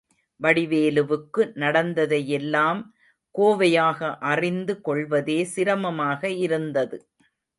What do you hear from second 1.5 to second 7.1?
நடந்ததையெல்லாம் கோவையாக அறிந்து கொள்வதே சிரமமாக இருந்தது.